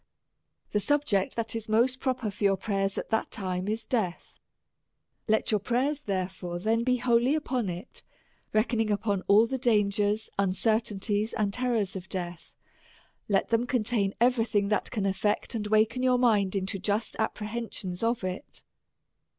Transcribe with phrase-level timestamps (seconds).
[0.71, 4.39] The subject that is most pro per for your prayers, at that time, is death.
[5.27, 8.01] Let your prayers, therefore, then be wholly upon it,
[8.51, 12.55] reck oning up all the dangers, uncertainties, and terrors of death;
[13.29, 18.01] let them contain every thing that can aflect and awaken your mind into just apprehensions
[18.01, 18.63] of it.